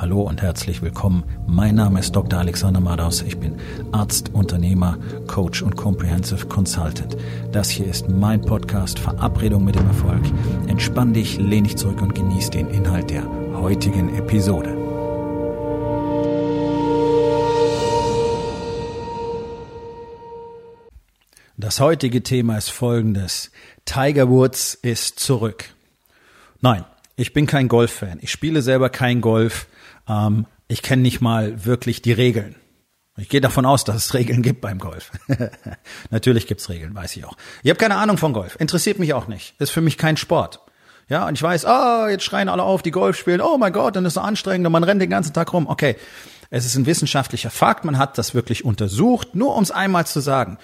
Hallo 0.00 0.22
und 0.22 0.42
herzlich 0.42 0.80
willkommen. 0.80 1.24
Mein 1.48 1.74
Name 1.74 1.98
ist 1.98 2.14
Dr. 2.14 2.38
Alexander 2.38 2.78
Madaus. 2.78 3.20
Ich 3.22 3.36
bin 3.36 3.56
Arzt, 3.90 4.32
Unternehmer, 4.32 4.96
Coach 5.26 5.60
und 5.60 5.74
Comprehensive 5.74 6.46
Consultant. 6.46 7.16
Das 7.50 7.68
hier 7.68 7.88
ist 7.88 8.08
mein 8.08 8.40
Podcast 8.40 9.00
Verabredung 9.00 9.64
mit 9.64 9.74
dem 9.74 9.88
Erfolg. 9.88 10.22
Entspann 10.68 11.14
dich, 11.14 11.38
lehn 11.38 11.64
dich 11.64 11.76
zurück 11.76 12.00
und 12.00 12.14
genieß 12.14 12.50
den 12.50 12.68
Inhalt 12.68 13.10
der 13.10 13.24
heutigen 13.54 14.14
Episode. 14.14 14.76
Das 21.56 21.80
heutige 21.80 22.22
Thema 22.22 22.56
ist 22.56 22.70
folgendes. 22.70 23.50
Tiger 23.84 24.28
Woods 24.28 24.74
ist 24.74 25.18
zurück. 25.18 25.64
Nein, 26.60 26.84
ich 27.16 27.32
bin 27.32 27.46
kein 27.46 27.66
Golffan. 27.66 28.20
Ich 28.20 28.30
spiele 28.30 28.62
selber 28.62 28.90
kein 28.90 29.20
Golf. 29.20 29.66
Ähm, 30.08 30.46
ich 30.68 30.82
kenne 30.82 31.02
nicht 31.02 31.20
mal 31.20 31.64
wirklich 31.64 32.02
die 32.02 32.12
Regeln. 32.12 32.56
Ich 33.16 33.28
gehe 33.28 33.40
davon 33.40 33.66
aus, 33.66 33.82
dass 33.82 33.96
es 33.96 34.14
Regeln 34.14 34.42
gibt 34.42 34.60
beim 34.60 34.78
Golf. 34.78 35.10
Natürlich 36.10 36.46
gibt's 36.46 36.68
Regeln, 36.68 36.94
weiß 36.94 37.16
ich 37.16 37.24
auch. 37.24 37.36
Ich 37.62 37.70
habe 37.70 37.78
keine 37.78 37.96
Ahnung 37.96 38.16
von 38.16 38.32
Golf. 38.32 38.56
Interessiert 38.60 39.00
mich 39.00 39.12
auch 39.12 39.26
nicht. 39.26 39.60
Ist 39.60 39.70
für 39.70 39.80
mich 39.80 39.98
kein 39.98 40.16
Sport. 40.16 40.60
Ja, 41.08 41.26
und 41.26 41.34
ich 41.34 41.42
weiß, 41.42 41.64
ah, 41.64 42.04
oh, 42.04 42.08
jetzt 42.08 42.22
schreien 42.22 42.48
alle 42.48 42.62
auf, 42.62 42.82
die 42.82 42.90
Golf 42.90 43.16
spielen. 43.16 43.40
Oh 43.40 43.56
mein 43.58 43.72
Gott, 43.72 43.96
dann 43.96 44.04
ist 44.04 44.12
es 44.12 44.18
anstrengend 44.18 44.66
und 44.66 44.72
man 44.72 44.84
rennt 44.84 45.02
den 45.02 45.10
ganzen 45.10 45.32
Tag 45.32 45.52
rum. 45.52 45.66
Okay, 45.66 45.96
es 46.50 46.64
ist 46.64 46.76
ein 46.76 46.86
wissenschaftlicher 46.86 47.50
Fakt. 47.50 47.84
Man 47.84 47.98
hat 47.98 48.18
das 48.18 48.34
wirklich 48.34 48.64
untersucht. 48.64 49.34
Nur 49.34 49.54
ums 49.54 49.70
einmal 49.70 50.06
zu 50.06 50.20
sagen. 50.20 50.58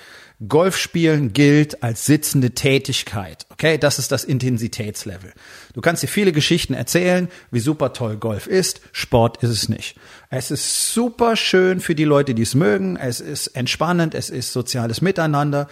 Golfspielen 0.46 1.32
gilt 1.32 1.82
als 1.82 2.06
sitzende 2.06 2.50
Tätigkeit. 2.50 3.46
Okay, 3.50 3.78
das 3.78 3.98
ist 3.98 4.10
das 4.10 4.24
Intensitätslevel. 4.24 5.32
Du 5.74 5.80
kannst 5.80 6.02
dir 6.02 6.08
viele 6.08 6.32
Geschichten 6.32 6.74
erzählen, 6.74 7.28
wie 7.50 7.60
super 7.60 7.92
toll 7.92 8.16
Golf 8.16 8.46
ist. 8.46 8.80
Sport 8.92 9.42
ist 9.42 9.50
es 9.50 9.68
nicht. 9.68 9.96
Es 10.30 10.50
ist 10.50 10.92
super 10.92 11.36
schön 11.36 11.80
für 11.80 11.94
die 11.94 12.04
Leute, 12.04 12.34
die 12.34 12.42
es 12.42 12.54
mögen. 12.54 12.96
Es 12.96 13.20
ist 13.20 13.48
entspannend. 13.48 14.14
Es 14.14 14.28
ist 14.28 14.52
soziales 14.52 15.00
Miteinander. 15.00 15.68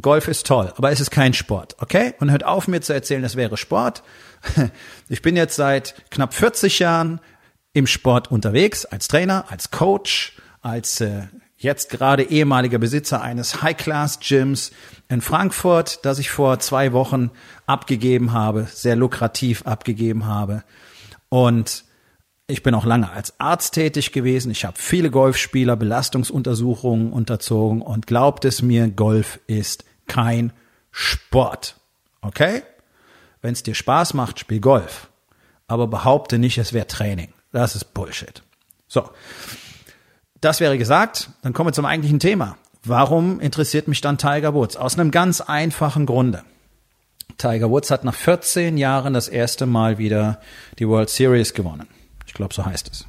Golf 0.00 0.26
ist 0.28 0.46
toll, 0.46 0.72
aber 0.76 0.90
es 0.90 1.00
ist 1.00 1.10
kein 1.10 1.34
Sport, 1.34 1.76
okay? 1.78 2.14
Und 2.18 2.30
hört 2.30 2.44
auf 2.44 2.66
mir 2.66 2.80
zu 2.80 2.94
erzählen, 2.94 3.22
das 3.22 3.36
wäre 3.36 3.56
Sport. 3.56 4.02
Ich 5.08 5.20
bin 5.20 5.36
jetzt 5.36 5.54
seit 5.54 6.10
knapp 6.10 6.32
40 6.32 6.78
Jahren 6.78 7.20
im 7.74 7.86
Sport 7.86 8.30
unterwegs, 8.30 8.86
als 8.86 9.06
Trainer, 9.06 9.44
als 9.50 9.70
Coach, 9.70 10.36
als 10.62 11.00
äh, 11.02 11.24
jetzt 11.62 11.90
gerade 11.90 12.24
ehemaliger 12.24 12.78
Besitzer 12.78 13.22
eines 13.22 13.62
High-Class-Gyms 13.62 14.72
in 15.08 15.20
Frankfurt, 15.20 16.04
das 16.04 16.18
ich 16.18 16.30
vor 16.30 16.58
zwei 16.58 16.92
Wochen 16.92 17.30
abgegeben 17.66 18.32
habe, 18.32 18.66
sehr 18.70 18.96
lukrativ 18.96 19.62
abgegeben 19.66 20.26
habe. 20.26 20.64
Und 21.28 21.84
ich 22.46 22.62
bin 22.62 22.74
auch 22.74 22.84
lange 22.84 23.10
als 23.10 23.38
Arzt 23.40 23.74
tätig 23.74 24.12
gewesen. 24.12 24.50
Ich 24.50 24.64
habe 24.64 24.76
viele 24.78 25.10
Golfspieler 25.10 25.76
Belastungsuntersuchungen 25.76 27.12
unterzogen 27.12 27.80
und 27.80 28.06
glaubt 28.06 28.44
es 28.44 28.60
mir, 28.62 28.88
Golf 28.88 29.40
ist 29.46 29.84
kein 30.06 30.52
Sport. 30.90 31.76
Okay? 32.20 32.62
Wenn 33.40 33.52
es 33.52 33.62
dir 33.62 33.74
Spaß 33.74 34.14
macht, 34.14 34.38
spiel 34.38 34.60
Golf. 34.60 35.08
Aber 35.66 35.86
behaupte 35.86 36.38
nicht, 36.38 36.58
es 36.58 36.72
wäre 36.72 36.86
Training. 36.86 37.32
Das 37.52 37.74
ist 37.76 37.94
Bullshit. 37.94 38.42
So. 38.88 39.08
Das 40.42 40.58
wäre 40.58 40.76
gesagt, 40.76 41.30
dann 41.42 41.52
kommen 41.52 41.68
wir 41.68 41.72
zum 41.72 41.86
eigentlichen 41.86 42.18
Thema. 42.18 42.56
Warum 42.82 43.38
interessiert 43.38 43.86
mich 43.86 44.00
dann 44.00 44.18
Tiger 44.18 44.54
Woods? 44.54 44.76
Aus 44.76 44.98
einem 44.98 45.12
ganz 45.12 45.40
einfachen 45.40 46.04
Grunde. 46.04 46.42
Tiger 47.38 47.70
Woods 47.70 47.92
hat 47.92 48.02
nach 48.02 48.16
14 48.16 48.76
Jahren 48.76 49.14
das 49.14 49.28
erste 49.28 49.66
Mal 49.66 49.98
wieder 49.98 50.40
die 50.80 50.88
World 50.88 51.10
Series 51.10 51.54
gewonnen. 51.54 51.86
Ich 52.26 52.34
glaube, 52.34 52.52
so 52.52 52.66
heißt 52.66 52.90
es. 52.90 53.06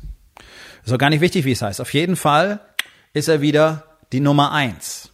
Ist 0.86 0.94
auch 0.94 1.00
gar 1.00 1.10
nicht 1.10 1.22
wichtig, 1.22 1.44
wie 1.46 1.54
es 1.54 1.64
heißt. 1.64 1.82
Auf 1.82 1.92
jeden 1.96 2.18
Fall 2.18 2.60
ist 3.14 3.28
er 3.28 3.42
wieder 3.42 3.84
die 4.12 4.20
Nummer 4.20 4.52
eins. 4.52 5.10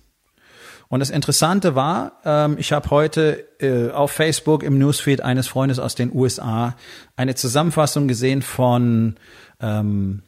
Und 0.89 0.99
das 0.99 1.11
Interessante 1.11 1.75
war, 1.75 2.19
ähm, 2.25 2.57
ich 2.59 2.73
habe 2.73 2.89
heute 2.89 3.47
äh, 3.61 3.91
auf 3.91 4.11
Facebook 4.11 4.63
im 4.63 4.77
Newsfeed 4.77 5.21
eines 5.21 5.47
Freundes 5.47 5.79
aus 5.79 5.95
den 5.95 6.13
USA 6.13 6.75
eine 7.15 7.35
Zusammenfassung 7.35 8.09
gesehen 8.09 8.41
von 8.41 9.15
ähm, 9.61 10.23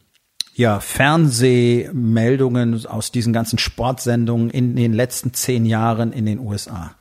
ja, 0.54 0.80
Fernsehmeldungen 0.80 2.86
aus 2.86 3.10
diesen 3.10 3.32
ganzen 3.32 3.58
Sportsendungen 3.58 4.50
in 4.50 4.76
den 4.76 4.92
letzten 4.92 5.32
zehn 5.32 5.64
Jahren 5.64 6.12
in 6.12 6.26
den 6.26 6.38
USA. 6.38 6.94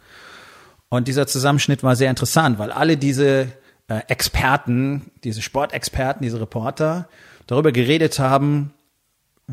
Und 0.89 1.07
dieser 1.07 1.27
Zusammenschnitt 1.27 1.83
war 1.83 1.95
sehr 1.95 2.09
interessant, 2.09 2.57
weil 2.59 2.71
alle 2.71 2.97
diese 2.97 3.47
äh, 3.87 4.01
Experten, 4.07 5.11
diese 5.23 5.41
Sportexperten, 5.41 6.23
diese 6.23 6.39
Reporter 6.39 7.07
darüber 7.47 7.71
geredet 7.71 8.19
haben, 8.19 8.73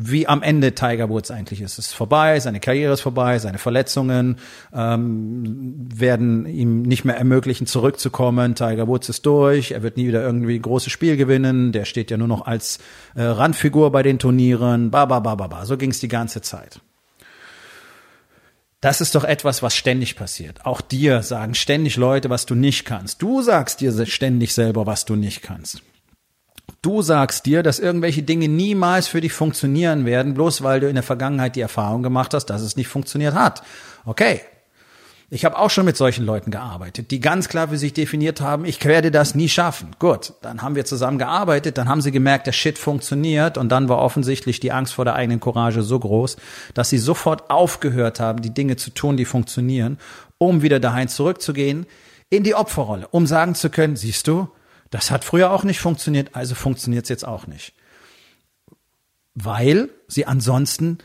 wie 0.01 0.27
am 0.27 0.41
Ende 0.41 0.73
Tiger 0.73 1.09
Woods 1.09 1.29
eigentlich 1.29 1.61
ist. 1.61 1.77
Es 1.77 1.87
ist 1.87 1.93
vorbei, 1.93 2.39
seine 2.39 2.61
Karriere 2.61 2.93
ist 2.93 3.01
vorbei, 3.01 3.37
seine 3.37 3.57
Verletzungen 3.57 4.37
ähm, 4.73 5.87
werden 5.93 6.45
ihm 6.45 6.83
nicht 6.83 7.03
mehr 7.03 7.17
ermöglichen, 7.17 7.67
zurückzukommen. 7.67 8.55
Tiger 8.55 8.87
Woods 8.87 9.09
ist 9.09 9.25
durch, 9.25 9.71
er 9.71 9.83
wird 9.83 9.97
nie 9.97 10.07
wieder 10.07 10.23
irgendwie 10.23 10.55
ein 10.55 10.61
großes 10.61 10.91
Spiel 10.91 11.17
gewinnen, 11.17 11.73
der 11.73 11.83
steht 11.83 12.11
ja 12.11 12.17
nur 12.17 12.29
noch 12.29 12.45
als 12.45 12.79
äh, 13.15 13.23
Randfigur 13.23 13.91
bei 13.91 14.01
den 14.01 14.19
Turnieren, 14.19 14.89
ba, 14.89 15.05
ba, 15.05 15.19
ba, 15.19 15.35
ba, 15.35 15.47
ba. 15.47 15.65
So 15.65 15.75
ging 15.75 15.91
es 15.91 15.99
die 15.99 16.07
ganze 16.07 16.41
Zeit. 16.41 16.79
Das 18.79 19.01
ist 19.01 19.15
doch 19.15 19.25
etwas, 19.25 19.61
was 19.61 19.75
ständig 19.75 20.15
passiert. 20.15 20.65
Auch 20.65 20.79
dir 20.79 21.21
sagen 21.21 21.53
ständig 21.53 21.97
Leute, 21.97 22.29
was 22.29 22.45
du 22.45 22.55
nicht 22.55 22.85
kannst. 22.85 23.21
Du 23.21 23.41
sagst 23.41 23.81
dir 23.81 24.05
ständig 24.05 24.53
selber, 24.53 24.85
was 24.85 25.03
du 25.03 25.17
nicht 25.17 25.41
kannst. 25.41 25.81
Du 26.81 27.01
sagst 27.01 27.45
dir, 27.45 27.61
dass 27.61 27.79
irgendwelche 27.79 28.23
Dinge 28.23 28.47
niemals 28.47 29.07
für 29.07 29.19
dich 29.19 29.33
funktionieren 29.33 30.05
werden, 30.05 30.33
bloß 30.33 30.63
weil 30.63 30.79
du 30.79 30.87
in 30.87 30.95
der 30.95 31.03
Vergangenheit 31.03 31.55
die 31.55 31.61
Erfahrung 31.61 32.03
gemacht 32.03 32.33
hast, 32.33 32.45
dass 32.45 32.61
es 32.61 32.77
nicht 32.77 32.87
funktioniert 32.87 33.33
hat. 33.33 33.63
Okay. 34.05 34.41
Ich 35.31 35.45
habe 35.45 35.59
auch 35.59 35.69
schon 35.69 35.85
mit 35.85 35.95
solchen 35.95 36.25
Leuten 36.25 36.49
gearbeitet, 36.49 37.11
die 37.11 37.19
ganz 37.19 37.49
klar 37.49 37.67
für 37.67 37.77
sich 37.77 37.93
definiert 37.93 38.41
haben, 38.41 38.65
ich 38.65 38.83
werde 38.83 39.11
das 39.11 39.35
nie 39.35 39.47
schaffen. 39.47 39.91
Gut, 39.99 40.33
dann 40.41 40.63
haben 40.63 40.73
wir 40.73 40.85
zusammen 40.85 41.19
gearbeitet, 41.19 41.77
dann 41.77 41.87
haben 41.87 42.01
sie 42.01 42.11
gemerkt, 42.11 42.47
der 42.47 42.51
Shit 42.51 42.79
funktioniert 42.79 43.55
und 43.55 43.69
dann 43.69 43.89
war 43.89 43.99
offensichtlich 43.99 44.59
die 44.59 44.71
Angst 44.71 44.95
vor 44.95 45.05
der 45.05 45.13
eigenen 45.13 45.39
Courage 45.39 45.83
so 45.83 45.99
groß, 45.99 46.37
dass 46.73 46.89
sie 46.89 46.97
sofort 46.97 47.51
aufgehört 47.51 48.19
haben, 48.19 48.41
die 48.41 48.53
Dinge 48.55 48.75
zu 48.75 48.89
tun, 48.89 49.17
die 49.17 49.25
funktionieren, 49.25 49.99
um 50.39 50.63
wieder 50.63 50.79
daheim 50.79 51.09
zurückzugehen 51.09 51.85
in 52.31 52.43
die 52.43 52.55
Opferrolle, 52.55 53.07
um 53.11 53.27
sagen 53.27 53.53
zu 53.53 53.69
können, 53.69 53.97
siehst 53.97 54.27
du, 54.27 54.47
das 54.89 55.11
hat 55.11 55.23
früher 55.23 55.51
auch 55.51 55.63
nicht 55.63 55.79
funktioniert, 55.79 56.35
also 56.35 56.55
funktioniert 56.55 57.05
es 57.05 57.09
jetzt 57.09 57.27
auch 57.27 57.47
nicht. 57.47 57.73
Weil 59.35 59.89
sie 60.07 60.25
ansonsten 60.25 60.97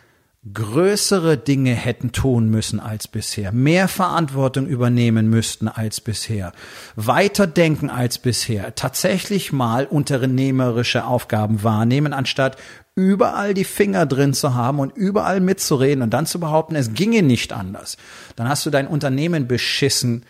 größere 0.52 1.38
Dinge 1.38 1.72
hätten 1.72 2.12
tun 2.12 2.50
müssen 2.50 2.78
als 2.78 3.08
bisher, 3.08 3.50
mehr 3.52 3.88
Verantwortung 3.88 4.66
übernehmen 4.66 5.30
müssten 5.30 5.68
als 5.68 6.02
bisher, 6.02 6.52
weiter 6.96 7.46
denken 7.46 7.88
als 7.88 8.18
bisher, 8.18 8.74
tatsächlich 8.74 9.52
mal 9.52 9.86
unternehmerische 9.86 11.06
Aufgaben 11.06 11.62
wahrnehmen, 11.62 12.12
anstatt 12.12 12.58
überall 12.94 13.54
die 13.54 13.64
Finger 13.64 14.04
drin 14.04 14.34
zu 14.34 14.54
haben 14.54 14.80
und 14.80 14.94
überall 14.96 15.40
mitzureden 15.40 16.02
und 16.02 16.10
dann 16.10 16.26
zu 16.26 16.38
behaupten, 16.38 16.76
es 16.76 16.92
ginge 16.92 17.22
nicht 17.22 17.52
anders. 17.52 17.96
Dann 18.36 18.48
hast 18.48 18.66
du 18.66 18.70
dein 18.70 18.86
Unternehmen 18.86 19.48
beschissen 19.48 20.24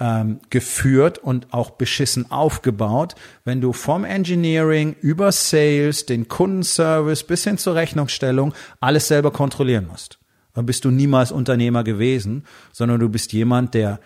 ähm, 0.00 0.40
geführt 0.50 1.18
und 1.18 1.52
auch 1.52 1.70
beschissen 1.70 2.30
aufgebaut, 2.30 3.14
wenn 3.44 3.60
du 3.60 3.72
vom 3.72 4.04
Engineering 4.04 4.96
über 5.00 5.30
Sales, 5.30 6.06
den 6.06 6.28
Kundenservice 6.28 7.24
bis 7.24 7.44
hin 7.44 7.58
zur 7.58 7.74
Rechnungsstellung 7.74 8.54
alles 8.80 9.08
selber 9.08 9.30
kontrollieren 9.30 9.86
musst. 9.86 10.18
Dann 10.52 10.66
bist 10.66 10.84
du 10.84 10.90
niemals 10.90 11.32
Unternehmer 11.32 11.84
gewesen, 11.84 12.44
sondern 12.72 13.00
du 13.00 13.08
bist 13.08 13.32
jemand, 13.32 13.74
der 13.74 14.00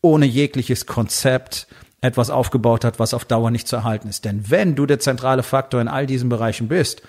ohne 0.00 0.26
jegliches 0.26 0.86
Konzept 0.86 1.66
etwas 2.00 2.30
aufgebaut 2.30 2.84
hat, 2.84 3.00
was 3.00 3.14
auf 3.14 3.24
Dauer 3.24 3.50
nicht 3.50 3.66
zu 3.66 3.76
erhalten 3.76 4.08
ist. 4.08 4.24
Denn 4.24 4.50
wenn 4.50 4.76
du 4.76 4.86
der 4.86 5.00
zentrale 5.00 5.42
Faktor 5.42 5.80
in 5.80 5.88
all 5.88 6.06
diesen 6.06 6.28
Bereichen 6.28 6.68
bist, 6.68 7.02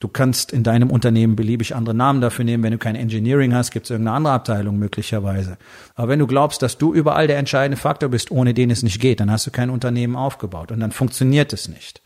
Du 0.00 0.08
kannst 0.08 0.50
in 0.50 0.62
deinem 0.62 0.90
Unternehmen 0.90 1.36
beliebig 1.36 1.76
andere 1.76 1.94
Namen 1.94 2.22
dafür 2.22 2.46
nehmen. 2.46 2.62
Wenn 2.64 2.72
du 2.72 2.78
kein 2.78 2.96
Engineering 2.96 3.54
hast, 3.54 3.70
gibt 3.70 3.84
es 3.84 3.90
irgendeine 3.90 4.16
andere 4.16 4.32
Abteilung 4.32 4.78
möglicherweise. 4.78 5.58
Aber 5.94 6.08
wenn 6.08 6.18
du 6.18 6.26
glaubst, 6.26 6.62
dass 6.62 6.78
du 6.78 6.94
überall 6.94 7.26
der 7.26 7.36
entscheidende 7.36 7.76
Faktor 7.76 8.08
bist, 8.08 8.30
ohne 8.30 8.54
den 8.54 8.70
es 8.70 8.82
nicht 8.82 8.98
geht, 8.98 9.20
dann 9.20 9.30
hast 9.30 9.46
du 9.46 9.50
kein 9.50 9.68
Unternehmen 9.68 10.16
aufgebaut 10.16 10.72
und 10.72 10.80
dann 10.80 10.90
funktioniert 10.90 11.52
es 11.52 11.68
nicht. 11.68 12.00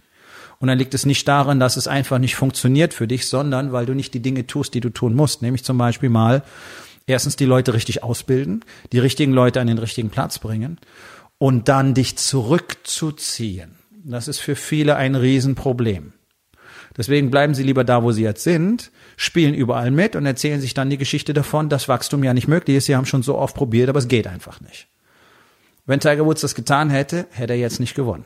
Und 0.59 0.67
dann 0.67 0.79
liegt 0.79 0.93
es 0.95 1.07
nicht 1.07 1.29
daran, 1.29 1.61
dass 1.61 1.77
es 1.77 1.87
einfach 1.87 2.19
nicht 2.19 2.35
funktioniert 2.35 2.95
für 2.95 3.07
dich, 3.07 3.29
sondern 3.29 3.71
weil 3.71 3.87
du 3.87 3.95
nicht 3.95 4.13
die 4.13 4.23
Dinge 4.23 4.45
tust, 4.47 4.75
die 4.75 4.81
du 4.81 4.91
tun 4.91 5.15
musst. 5.15 5.43
Nämlich 5.43 5.63
zum 5.63 5.79
Beispiel 5.79 6.11
mal 6.11 6.43
erstens 7.07 7.37
die 7.37 7.45
Leute 7.45 7.75
richtig 7.75 8.03
ausbilden, 8.03 8.65
die 8.91 8.99
richtigen 8.99 9.33
Leute 9.33 9.61
an 9.61 9.69
den 9.69 9.79
richtigen 9.79 10.11
Platz 10.11 10.41
bringen 10.41 10.79
und 11.39 11.69
dann 11.69 11.95
dich 11.95 12.17
zurückzuziehen. 12.17 13.77
Das 14.03 14.27
ist 14.27 14.41
für 14.41 14.57
viele 14.57 14.97
ein 14.97 15.15
Riesenproblem. 15.15 16.13
Deswegen 16.97 17.31
bleiben 17.31 17.55
sie 17.55 17.65
lieber 17.65 17.85
da, 17.85 18.03
wo 18.03 18.13
sie 18.13 18.23
jetzt 18.23 18.45
sind, 18.45 18.93
spielen 19.17 19.55
überall 19.55 19.91
mit 19.91 20.15
und 20.15 20.27
erzählen 20.27 20.61
sich 20.61 20.75
dann 20.75 20.91
die 20.91 20.99
Geschichte 20.99 21.35
davon, 21.35 21.69
dass 21.69 21.89
Wachstum 21.89 22.23
ja 22.23 22.35
nicht 22.35 22.49
möglich 22.49 22.77
ist. 22.77 22.87
Sie 22.87 22.95
haben 22.95 23.07
schon 23.07 23.23
so 23.23 23.37
oft 23.37 23.57
probiert, 23.57 23.89
aber 23.89 23.99
es 23.99 24.09
geht 24.09 24.27
einfach 24.27 24.61
nicht. 24.61 24.87
Wenn 25.87 26.01
Tiger 26.01 26.25
Woods 26.25 26.41
das 26.41 26.55
getan 26.55 26.91
hätte, 26.91 27.27
hätte 27.31 27.53
er 27.53 27.59
jetzt 27.59 27.81
nicht 27.81 27.95
gewonnen. 27.95 28.25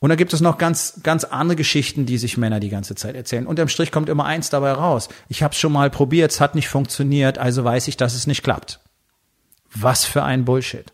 Und 0.00 0.08
da 0.08 0.16
gibt 0.16 0.32
es 0.32 0.40
noch 0.40 0.56
ganz, 0.56 1.00
ganz 1.02 1.24
andere 1.24 1.56
Geschichten, 1.56 2.06
die 2.06 2.16
sich 2.16 2.38
Männer 2.38 2.58
die 2.58 2.70
ganze 2.70 2.94
Zeit 2.94 3.14
erzählen. 3.14 3.46
Unterm 3.46 3.68
Strich 3.68 3.92
kommt 3.92 4.08
immer 4.08 4.24
eins 4.24 4.48
dabei 4.48 4.72
raus. 4.72 5.08
Ich 5.28 5.42
habe 5.42 5.52
es 5.52 5.60
schon 5.60 5.72
mal 5.72 5.90
probiert, 5.90 6.32
es 6.32 6.40
hat 6.40 6.54
nicht 6.54 6.68
funktioniert, 6.68 7.38
also 7.38 7.64
weiß 7.64 7.86
ich, 7.86 7.98
dass 7.98 8.14
es 8.14 8.26
nicht 8.26 8.42
klappt. 8.42 8.80
Was 9.74 10.06
für 10.06 10.22
ein 10.22 10.46
Bullshit. 10.46 10.90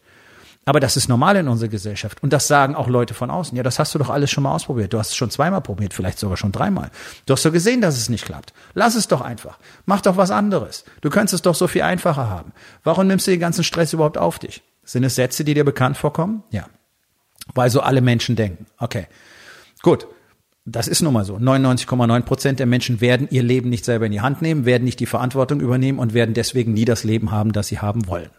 Aber 0.68 0.80
das 0.80 0.96
ist 0.96 1.08
normal 1.08 1.36
in 1.36 1.46
unserer 1.46 1.68
Gesellschaft. 1.68 2.20
Und 2.24 2.32
das 2.32 2.48
sagen 2.48 2.74
auch 2.74 2.88
Leute 2.88 3.14
von 3.14 3.30
außen. 3.30 3.56
Ja, 3.56 3.62
das 3.62 3.78
hast 3.78 3.94
du 3.94 4.00
doch 4.00 4.10
alles 4.10 4.32
schon 4.32 4.42
mal 4.42 4.52
ausprobiert. 4.52 4.92
Du 4.92 4.98
hast 4.98 5.10
es 5.10 5.16
schon 5.16 5.30
zweimal 5.30 5.60
probiert, 5.60 5.94
vielleicht 5.94 6.18
sogar 6.18 6.36
schon 6.36 6.50
dreimal. 6.50 6.90
Du 7.24 7.34
hast 7.34 7.44
doch 7.44 7.52
gesehen, 7.52 7.80
dass 7.80 7.96
es 7.96 8.08
nicht 8.08 8.24
klappt. 8.24 8.52
Lass 8.74 8.96
es 8.96 9.06
doch 9.06 9.20
einfach. 9.20 9.60
Mach 9.84 10.00
doch 10.00 10.16
was 10.16 10.32
anderes. 10.32 10.84
Du 11.02 11.08
könntest 11.08 11.34
es 11.34 11.42
doch 11.42 11.54
so 11.54 11.68
viel 11.68 11.82
einfacher 11.82 12.28
haben. 12.28 12.52
Warum 12.82 13.06
nimmst 13.06 13.28
du 13.28 13.30
den 13.30 13.38
ganzen 13.38 13.62
Stress 13.62 13.92
überhaupt 13.92 14.18
auf 14.18 14.40
dich? 14.40 14.64
Sind 14.82 15.04
es 15.04 15.14
Sätze, 15.14 15.44
die 15.44 15.54
dir 15.54 15.64
bekannt 15.64 15.96
vorkommen? 15.96 16.42
Ja. 16.50 16.66
Weil 17.54 17.70
so 17.70 17.80
alle 17.80 18.00
Menschen 18.00 18.34
denken. 18.34 18.66
Okay. 18.78 19.06
Gut. 19.82 20.08
Das 20.64 20.88
ist 20.88 21.00
nun 21.00 21.12
mal 21.12 21.24
so. 21.24 21.36
99,9 21.36 22.22
Prozent 22.22 22.58
der 22.58 22.66
Menschen 22.66 23.00
werden 23.00 23.28
ihr 23.30 23.44
Leben 23.44 23.70
nicht 23.70 23.84
selber 23.84 24.06
in 24.06 24.12
die 24.12 24.20
Hand 24.20 24.42
nehmen, 24.42 24.64
werden 24.64 24.82
nicht 24.82 24.98
die 24.98 25.06
Verantwortung 25.06 25.60
übernehmen 25.60 26.00
und 26.00 26.12
werden 26.12 26.34
deswegen 26.34 26.72
nie 26.72 26.84
das 26.84 27.04
Leben 27.04 27.30
haben, 27.30 27.52
das 27.52 27.68
sie 27.68 27.78
haben 27.78 28.08
wollen. 28.08 28.30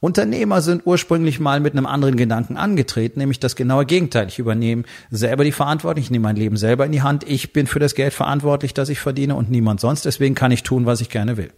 Unternehmer 0.00 0.60
sind 0.60 0.82
ursprünglich 0.84 1.40
mal 1.40 1.60
mit 1.60 1.72
einem 1.72 1.86
anderen 1.86 2.16
Gedanken 2.16 2.56
angetreten, 2.56 3.18
nämlich 3.18 3.40
das 3.40 3.56
genaue 3.56 3.86
Gegenteil. 3.86 4.28
Ich 4.28 4.38
übernehme 4.38 4.84
selber 5.10 5.42
die 5.42 5.52
Verantwortung, 5.52 6.02
ich 6.02 6.10
nehme 6.10 6.24
mein 6.24 6.36
Leben 6.36 6.56
selber 6.56 6.84
in 6.84 6.92
die 6.92 7.02
Hand, 7.02 7.24
ich 7.26 7.52
bin 7.52 7.66
für 7.66 7.78
das 7.78 7.94
Geld 7.94 8.12
verantwortlich, 8.12 8.74
das 8.74 8.90
ich 8.90 9.00
verdiene 9.00 9.34
und 9.34 9.50
niemand 9.50 9.80
sonst, 9.80 10.04
deswegen 10.04 10.34
kann 10.34 10.52
ich 10.52 10.62
tun, 10.62 10.84
was 10.84 11.00
ich 11.00 11.08
gerne 11.08 11.36
will. 11.36 11.50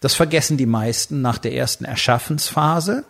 Das 0.00 0.14
vergessen 0.14 0.56
die 0.56 0.66
meisten 0.66 1.20
nach 1.20 1.38
der 1.38 1.54
ersten 1.54 1.84
Erschaffensphase, 1.84 3.04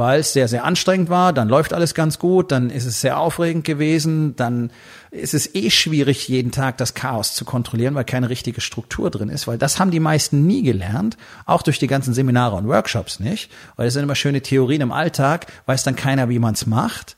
weil 0.00 0.20
es 0.20 0.32
sehr, 0.32 0.48
sehr 0.48 0.64
anstrengend 0.64 1.10
war, 1.10 1.34
dann 1.34 1.50
läuft 1.50 1.74
alles 1.74 1.92
ganz 1.92 2.18
gut, 2.18 2.52
dann 2.52 2.70
ist 2.70 2.86
es 2.86 3.02
sehr 3.02 3.18
aufregend 3.18 3.64
gewesen, 3.64 4.34
dann 4.34 4.70
ist 5.10 5.34
es 5.34 5.54
eh 5.54 5.68
schwierig, 5.70 6.26
jeden 6.26 6.52
Tag 6.52 6.78
das 6.78 6.94
Chaos 6.94 7.34
zu 7.34 7.44
kontrollieren, 7.44 7.94
weil 7.94 8.04
keine 8.04 8.30
richtige 8.30 8.62
Struktur 8.62 9.10
drin 9.10 9.28
ist, 9.28 9.46
weil 9.46 9.58
das 9.58 9.78
haben 9.78 9.90
die 9.90 10.00
meisten 10.00 10.46
nie 10.46 10.62
gelernt, 10.62 11.18
auch 11.44 11.60
durch 11.60 11.78
die 11.78 11.86
ganzen 11.86 12.14
Seminare 12.14 12.56
und 12.56 12.66
Workshops 12.66 13.20
nicht, 13.20 13.50
weil 13.76 13.88
das 13.88 13.92
sind 13.92 14.04
immer 14.04 14.14
schöne 14.14 14.40
Theorien 14.40 14.80
im 14.80 14.90
Alltag, 14.90 15.46
weiß 15.66 15.82
dann 15.82 15.96
keiner, 15.96 16.30
wie 16.30 16.38
man 16.38 16.54
es 16.54 16.66
macht. 16.66 17.16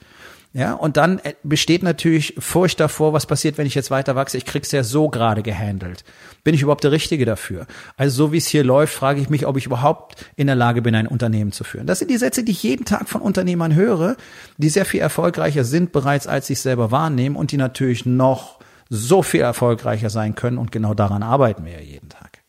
Ja, 0.54 0.74
und 0.74 0.98
dann 0.98 1.18
äh, 1.20 1.32
besteht 1.42 1.82
natürlich 1.82 2.34
Furcht 2.38 2.78
davor, 2.78 3.14
was 3.14 3.24
passiert, 3.24 3.56
wenn 3.56 3.66
ich 3.66 3.74
jetzt 3.74 3.90
weiter 3.90 4.14
wachse. 4.16 4.36
Ich 4.36 4.44
krieg's 4.44 4.70
ja 4.70 4.84
so 4.84 5.08
gerade 5.08 5.42
gehandelt. 5.42 6.04
Bin 6.44 6.54
ich 6.54 6.60
überhaupt 6.60 6.84
der 6.84 6.92
Richtige 6.92 7.24
dafür? 7.24 7.66
Also 7.96 8.26
so 8.26 8.32
wie 8.32 8.36
es 8.36 8.48
hier 8.48 8.62
läuft, 8.62 8.92
frage 8.92 9.20
ich 9.20 9.30
mich, 9.30 9.46
ob 9.46 9.56
ich 9.56 9.64
überhaupt 9.64 10.26
in 10.36 10.48
der 10.48 10.56
Lage 10.56 10.82
bin, 10.82 10.94
ein 10.94 11.06
Unternehmen 11.06 11.52
zu 11.52 11.64
führen. 11.64 11.86
Das 11.86 12.00
sind 12.00 12.10
die 12.10 12.18
Sätze, 12.18 12.44
die 12.44 12.52
ich 12.52 12.62
jeden 12.62 12.84
Tag 12.84 13.08
von 13.08 13.22
Unternehmern 13.22 13.74
höre, 13.74 14.16
die 14.58 14.68
sehr 14.68 14.84
viel 14.84 15.00
erfolgreicher 15.00 15.64
sind 15.64 15.90
bereits, 15.90 16.26
als 16.26 16.48
sie 16.48 16.54
selber 16.54 16.90
wahrnehmen 16.90 17.36
und 17.36 17.50
die 17.52 17.56
natürlich 17.56 18.04
noch 18.04 18.58
so 18.90 19.22
viel 19.22 19.40
erfolgreicher 19.40 20.10
sein 20.10 20.34
können. 20.34 20.58
Und 20.58 20.70
genau 20.70 20.92
daran 20.92 21.22
arbeiten 21.22 21.64
wir 21.64 21.72
ja 21.72 21.80
jeden 21.80 22.10
Tag. 22.10 22.40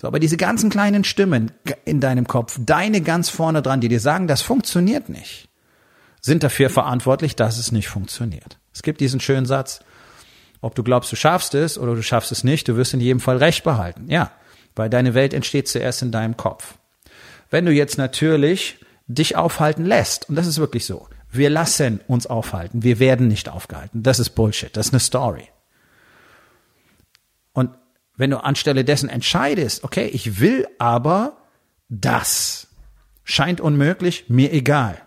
So, 0.00 0.06
aber 0.06 0.20
diese 0.20 0.36
ganzen 0.36 0.70
kleinen 0.70 1.02
Stimmen 1.02 1.50
in 1.84 1.98
deinem 1.98 2.28
Kopf, 2.28 2.60
deine 2.60 3.00
ganz 3.00 3.28
vorne 3.28 3.60
dran, 3.60 3.80
die 3.80 3.88
dir 3.88 4.00
sagen, 4.00 4.28
das 4.28 4.40
funktioniert 4.40 5.08
nicht 5.08 5.48
sind 6.24 6.42
dafür 6.42 6.70
verantwortlich, 6.70 7.36
dass 7.36 7.58
es 7.58 7.70
nicht 7.70 7.88
funktioniert. 7.88 8.58
Es 8.72 8.82
gibt 8.82 9.02
diesen 9.02 9.20
schönen 9.20 9.44
Satz, 9.44 9.80
ob 10.62 10.74
du 10.74 10.82
glaubst, 10.82 11.12
du 11.12 11.16
schaffst 11.16 11.54
es 11.54 11.76
oder 11.76 11.94
du 11.94 12.02
schaffst 12.02 12.32
es 12.32 12.44
nicht, 12.44 12.66
du 12.66 12.78
wirst 12.78 12.94
in 12.94 13.00
jedem 13.00 13.20
Fall 13.20 13.36
Recht 13.36 13.62
behalten. 13.62 14.08
Ja, 14.08 14.32
weil 14.74 14.88
deine 14.88 15.12
Welt 15.12 15.34
entsteht 15.34 15.68
zuerst 15.68 16.00
in 16.00 16.12
deinem 16.12 16.38
Kopf. 16.38 16.78
Wenn 17.50 17.66
du 17.66 17.72
jetzt 17.72 17.98
natürlich 17.98 18.78
dich 19.06 19.36
aufhalten 19.36 19.84
lässt, 19.84 20.30
und 20.30 20.36
das 20.36 20.46
ist 20.46 20.58
wirklich 20.58 20.86
so, 20.86 21.06
wir 21.30 21.50
lassen 21.50 22.00
uns 22.06 22.26
aufhalten, 22.26 22.82
wir 22.82 22.98
werden 22.98 23.28
nicht 23.28 23.50
aufgehalten. 23.50 24.02
Das 24.02 24.18
ist 24.18 24.30
Bullshit, 24.30 24.74
das 24.74 24.86
ist 24.86 24.92
eine 24.94 25.00
Story. 25.00 25.50
Und 27.52 27.68
wenn 28.16 28.30
du 28.30 28.42
anstelle 28.42 28.82
dessen 28.82 29.10
entscheidest, 29.10 29.84
okay, 29.84 30.06
ich 30.06 30.40
will 30.40 30.66
aber 30.78 31.36
das, 31.90 32.68
scheint 33.24 33.60
unmöglich, 33.60 34.24
mir 34.28 34.54
egal 34.54 35.03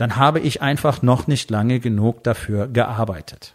dann 0.00 0.16
habe 0.16 0.40
ich 0.40 0.62
einfach 0.62 1.02
noch 1.02 1.26
nicht 1.26 1.50
lange 1.50 1.78
genug 1.78 2.24
dafür 2.24 2.68
gearbeitet. 2.68 3.54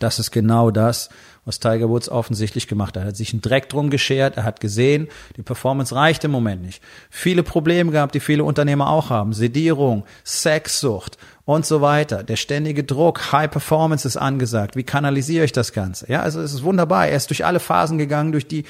Das 0.00 0.18
ist 0.18 0.32
genau 0.32 0.70
das, 0.70 1.08
was 1.44 1.60
Tiger 1.60 1.88
Woods 1.88 2.08
offensichtlich 2.08 2.66
gemacht 2.66 2.96
hat. 2.96 3.04
Er 3.04 3.08
hat 3.08 3.16
sich 3.16 3.32
einen 3.32 3.40
Dreck 3.40 3.68
drum 3.68 3.88
geschert, 3.88 4.36
er 4.36 4.42
hat 4.42 4.60
gesehen, 4.60 5.08
die 5.36 5.42
Performance 5.42 5.94
reicht 5.94 6.24
im 6.24 6.32
Moment 6.32 6.62
nicht. 6.62 6.82
Viele 7.08 7.42
Probleme 7.42 7.92
gehabt, 7.92 8.14
die 8.14 8.20
viele 8.20 8.44
Unternehmer 8.44 8.90
auch 8.90 9.10
haben. 9.10 9.32
Sedierung, 9.32 10.04
Sexsucht 10.24 11.16
und 11.44 11.64
so 11.64 11.80
weiter. 11.80 12.24
Der 12.24 12.36
ständige 12.36 12.84
Druck, 12.84 13.32
High 13.32 13.50
Performance 13.50 14.06
ist 14.06 14.16
angesagt. 14.16 14.76
Wie 14.76 14.82
kanalisiere 14.82 15.44
ich 15.44 15.52
das 15.52 15.72
Ganze? 15.72 16.10
Ja, 16.10 16.20
also 16.20 16.40
es 16.40 16.52
ist 16.52 16.64
wunderbar. 16.64 17.06
Er 17.06 17.16
ist 17.16 17.30
durch 17.30 17.46
alle 17.46 17.60
Phasen 17.60 17.96
gegangen, 17.96 18.32
durch 18.32 18.48
die 18.48 18.64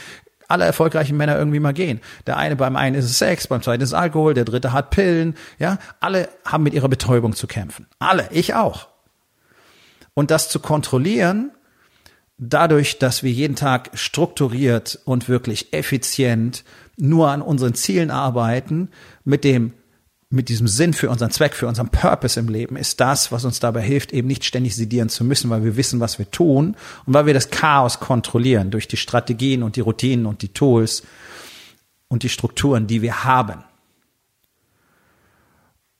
alle 0.49 0.65
erfolgreichen 0.65 1.17
Männer 1.17 1.39
irgendwie 1.39 1.61
mal 1.61 1.73
gehen. 1.73 2.00
Der 2.27 2.37
eine, 2.37 2.56
beim 2.56 2.75
einen 2.75 2.97
ist 2.97 3.05
es 3.05 3.19
Sex, 3.19 3.47
beim 3.47 3.62
zweiten 3.62 3.83
ist 3.83 3.91
es 3.91 3.95
Alkohol, 3.95 4.35
der 4.35 4.45
dritte 4.45 4.73
hat 4.73 4.91
Pillen, 4.91 5.37
ja. 5.59 5.79
Alle 6.00 6.29
haben 6.45 6.65
mit 6.65 6.75
ihrer 6.75 6.89
Betäubung 6.89 7.35
zu 7.35 7.47
kämpfen. 7.47 7.87
Alle, 7.99 8.29
ich 8.33 8.55
auch. 8.55 8.89
Und 10.15 10.31
das 10.33 10.49
zu 10.49 10.59
kontrollieren, 10.59 11.53
dadurch, 12.39 12.99
dass 12.99 13.23
wir 13.23 13.31
jeden 13.31 13.56
Tag 13.56 13.91
strukturiert 13.95 14.99
und 15.05 15.29
wirklich 15.29 15.73
effizient 15.73 16.65
nur 16.97 17.31
an 17.31 17.43
unseren 17.43 17.75
Zielen 17.75 18.11
arbeiten, 18.11 18.91
mit 19.25 19.45
dem 19.45 19.75
mit 20.31 20.51
diesem 20.51 20.69
Sinn 20.69 20.93
für 20.93 21.09
unseren 21.09 21.31
Zweck, 21.31 21.55
für 21.55 21.67
unseren 21.67 21.89
Purpose 21.89 22.39
im 22.39 22.49
Leben 22.49 22.77
ist 22.77 23.01
das, 23.01 23.33
was 23.33 23.47
uns 23.47 23.61
dabei 23.61 23.81
hilft, 23.81 24.13
eben 24.13 24.29
nicht 24.29 24.45
ständig 24.45 24.77
sedieren 24.77 25.09
zu 25.09 25.25
müssen, 25.25 25.49
weil 25.49 25.65
wir 25.65 25.77
wissen, 25.77 26.01
was 26.01 26.19
wir 26.19 26.31
tun 26.31 26.77
und 27.07 27.15
weil 27.15 27.27
wir 27.27 27.35
das 27.35 27.51
Chaos 27.51 27.99
kontrollieren 27.99 28.71
durch 28.71 28.89
die 28.89 28.99
Strategien 28.99 29.63
und 29.63 29.77
die 29.77 29.81
Routinen 29.81 30.27
und 30.27 30.43
die 30.43 30.53
Tools 30.53 31.03
und 32.09 32.23
die 32.25 32.29
Strukturen, 32.29 32.87
die 32.87 33.01
wir 33.01 33.25
haben. 33.25 33.65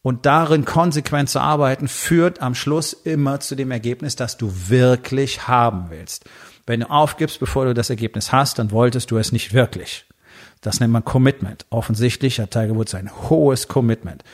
Und 0.03 0.27
darin 0.27 0.65
konsequent 0.65 1.29
zu 1.29 1.41
arbeiten, 1.41 1.89
führt 1.89 2.41
am 2.41 2.55
Schluss 2.55 2.93
immer 2.93 3.41
zu 3.41 3.57
dem 3.57 3.71
Ergebnis, 3.71 4.15
das 4.15 4.37
du 4.37 4.53
wirklich 4.69 5.49
haben 5.49 5.87
willst. 5.89 6.25
Wenn 6.67 6.81
du 6.81 6.91
aufgibst, 6.91 7.41
bevor 7.41 7.65
du 7.65 7.75
das 7.75 7.91
Ergebnis 7.91 8.31
hast, 8.31 8.59
dann 8.59 8.71
wolltest 8.71 9.11
du 9.11 9.17
es 9.17 9.33
nicht 9.33 9.55
wirklich. 9.55 10.07
Das 10.61 10.81
nennt 10.81 10.93
man 10.93 11.05
Commitment. 11.05 11.67
Offensichtlich 11.71 12.41
hat 12.41 12.51
Tiger 12.51 12.75
Woods 12.75 12.95
ein 12.95 13.11
hohes 13.29 13.69
Commitment. 13.69 14.25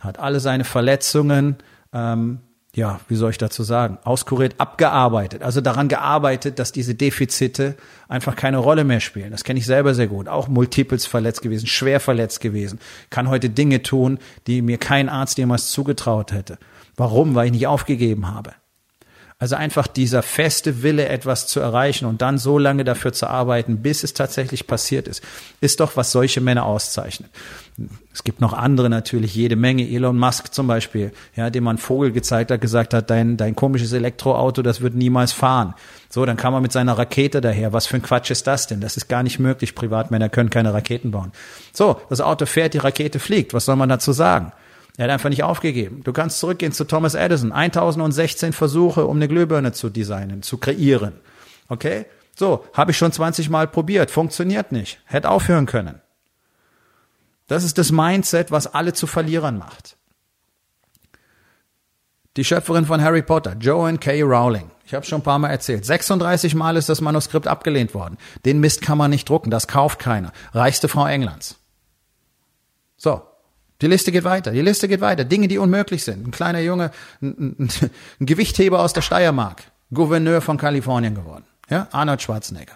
Hat 0.00 0.18
alle 0.18 0.40
seine 0.40 0.64
Verletzungen, 0.64 1.56
ähm, 1.92 2.40
ja, 2.74 3.00
wie 3.08 3.16
soll 3.16 3.30
ich 3.30 3.38
dazu 3.38 3.62
sagen, 3.62 3.98
auskuriert, 4.04 4.54
abgearbeitet. 4.58 5.42
Also 5.42 5.60
daran 5.60 5.88
gearbeitet, 5.88 6.58
dass 6.58 6.70
diese 6.70 6.94
Defizite 6.94 7.76
einfach 8.08 8.36
keine 8.36 8.58
Rolle 8.58 8.84
mehr 8.84 9.00
spielen. 9.00 9.32
Das 9.32 9.42
kenne 9.42 9.58
ich 9.58 9.66
selber 9.66 9.94
sehr 9.94 10.06
gut. 10.06 10.28
Auch 10.28 10.48
multiples 10.48 11.06
verletzt 11.06 11.42
gewesen, 11.42 11.66
schwer 11.66 11.98
verletzt 11.98 12.40
gewesen. 12.40 12.78
Kann 13.10 13.28
heute 13.28 13.50
Dinge 13.50 13.82
tun, 13.82 14.18
die 14.46 14.62
mir 14.62 14.78
kein 14.78 15.08
Arzt 15.08 15.36
jemals 15.38 15.72
zugetraut 15.72 16.32
hätte. 16.32 16.58
Warum? 16.96 17.34
Weil 17.34 17.46
ich 17.46 17.52
nicht 17.52 17.66
aufgegeben 17.66 18.28
habe. 18.28 18.52
Also 19.40 19.56
einfach 19.56 19.86
dieser 19.86 20.22
feste 20.22 20.82
Wille, 20.82 21.08
etwas 21.08 21.46
zu 21.46 21.60
erreichen 21.60 22.04
und 22.04 22.20
dann 22.20 22.36
so 22.36 22.58
lange 22.58 22.84
dafür 22.84 23.14
zu 23.14 23.26
arbeiten, 23.26 23.78
bis 23.78 24.04
es 24.04 24.12
tatsächlich 24.12 24.66
passiert 24.66 25.08
ist, 25.08 25.22
ist 25.62 25.80
doch, 25.80 25.96
was 25.96 26.12
solche 26.12 26.42
Männer 26.42 26.66
auszeichnet. 26.66 27.30
Es 28.12 28.22
gibt 28.22 28.42
noch 28.42 28.52
andere 28.52 28.90
natürlich, 28.90 29.34
jede 29.34 29.56
Menge. 29.56 29.88
Elon 29.88 30.18
Musk 30.18 30.52
zum 30.52 30.66
Beispiel, 30.66 31.10
ja, 31.36 31.48
dem 31.48 31.64
man 31.64 31.78
Vogel 31.78 32.12
gezeigt 32.12 32.50
hat, 32.50 32.60
gesagt 32.60 32.92
hat, 32.92 33.08
dein, 33.08 33.38
dein 33.38 33.56
komisches 33.56 33.94
Elektroauto, 33.94 34.60
das 34.60 34.82
wird 34.82 34.94
niemals 34.94 35.32
fahren. 35.32 35.74
So, 36.10 36.26
dann 36.26 36.36
kam 36.36 36.52
er 36.52 36.60
mit 36.60 36.72
seiner 36.72 36.98
Rakete 36.98 37.40
daher. 37.40 37.72
Was 37.72 37.86
für 37.86 37.96
ein 37.96 38.02
Quatsch 38.02 38.30
ist 38.30 38.46
das 38.46 38.66
denn? 38.66 38.82
Das 38.82 38.98
ist 38.98 39.08
gar 39.08 39.22
nicht 39.22 39.38
möglich. 39.38 39.74
Privatmänner 39.74 40.28
können 40.28 40.50
keine 40.50 40.74
Raketen 40.74 41.12
bauen. 41.12 41.32
So, 41.72 41.98
das 42.10 42.20
Auto 42.20 42.44
fährt, 42.44 42.74
die 42.74 42.78
Rakete 42.78 43.18
fliegt. 43.18 43.54
Was 43.54 43.64
soll 43.64 43.76
man 43.76 43.88
dazu 43.88 44.12
sagen? 44.12 44.52
Er 44.96 45.04
hat 45.04 45.10
einfach 45.10 45.28
nicht 45.30 45.42
aufgegeben. 45.42 46.02
Du 46.04 46.12
kannst 46.12 46.40
zurückgehen 46.40 46.72
zu 46.72 46.84
Thomas 46.84 47.14
Edison. 47.14 47.52
1016 47.52 48.52
Versuche, 48.52 49.06
um 49.06 49.16
eine 49.16 49.28
Glühbirne 49.28 49.72
zu 49.72 49.88
designen, 49.88 50.42
zu 50.42 50.58
kreieren. 50.58 51.14
Okay? 51.68 52.06
So, 52.36 52.64
habe 52.74 52.90
ich 52.90 52.98
schon 52.98 53.12
20 53.12 53.50
Mal 53.50 53.68
probiert, 53.68 54.10
funktioniert 54.10 54.72
nicht. 54.72 55.00
Hätte 55.04 55.30
aufhören 55.30 55.66
können. 55.66 56.00
Das 57.46 57.64
ist 57.64 57.78
das 57.78 57.92
Mindset, 57.92 58.50
was 58.50 58.72
alle 58.74 58.92
zu 58.92 59.06
Verlierern 59.06 59.58
macht. 59.58 59.96
Die 62.36 62.44
Schöpferin 62.44 62.86
von 62.86 63.02
Harry 63.02 63.22
Potter, 63.22 63.56
Joanne 63.58 63.98
K. 63.98 64.22
Rowling. 64.22 64.70
Ich 64.86 64.94
habe 64.94 65.04
schon 65.04 65.20
ein 65.20 65.24
paar 65.24 65.38
Mal 65.38 65.50
erzählt. 65.50 65.84
36 65.84 66.54
Mal 66.54 66.76
ist 66.76 66.88
das 66.88 67.00
Manuskript 67.00 67.46
abgelehnt 67.46 67.92
worden. 67.92 68.18
Den 68.44 68.60
Mist 68.60 68.82
kann 68.82 68.98
man 68.98 69.10
nicht 69.10 69.28
drucken, 69.28 69.50
das 69.50 69.68
kauft 69.68 69.98
keiner. 69.98 70.32
Reichste 70.52 70.88
Frau 70.88 71.06
Englands. 71.06 71.56
So, 72.96 73.22
die 73.80 73.86
Liste 73.86 74.12
geht 74.12 74.24
weiter, 74.24 74.50
die 74.50 74.60
Liste 74.60 74.88
geht 74.88 75.00
weiter. 75.00 75.24
Dinge, 75.24 75.48
die 75.48 75.58
unmöglich 75.58 76.04
sind. 76.04 76.26
Ein 76.26 76.30
kleiner 76.30 76.60
Junge, 76.60 76.90
ein, 77.22 77.56
ein, 77.58 77.90
Gewichtheber 78.26 78.80
aus 78.80 78.92
der 78.92 79.02
Steiermark, 79.02 79.62
Gouverneur 79.92 80.40
von 80.40 80.56
Kalifornien 80.56 81.14
geworden. 81.14 81.44
Ja, 81.68 81.88
Arnold 81.92 82.22
Schwarzenegger. 82.22 82.74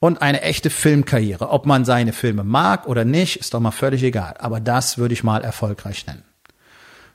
Und 0.00 0.22
eine 0.22 0.42
echte 0.42 0.70
Filmkarriere. 0.70 1.50
Ob 1.50 1.66
man 1.66 1.84
seine 1.84 2.12
Filme 2.12 2.44
mag 2.44 2.86
oder 2.86 3.04
nicht, 3.04 3.36
ist 3.36 3.54
doch 3.54 3.60
mal 3.60 3.70
völlig 3.70 4.02
egal. 4.02 4.34
Aber 4.38 4.60
das 4.60 4.98
würde 4.98 5.14
ich 5.14 5.24
mal 5.24 5.42
erfolgreich 5.42 6.06
nennen. 6.06 6.22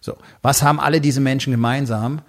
So. 0.02 0.18
Was 0.42 0.64
haben 0.64 0.80
alle 0.80 1.02
diese 1.02 1.22
Menschen 1.22 1.52
gemeinsam? 1.52 2.22